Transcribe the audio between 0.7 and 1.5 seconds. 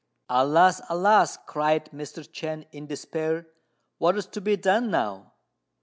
alas!"